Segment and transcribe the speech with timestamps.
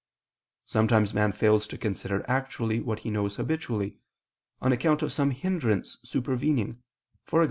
[0.65, 3.97] Sometimes man fails to consider actually what he knows habitually,
[4.59, 6.79] on account of some hindrance supervening,
[7.31, 7.37] e.g.